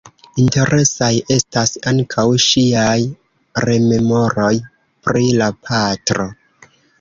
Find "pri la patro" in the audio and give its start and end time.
5.11-6.27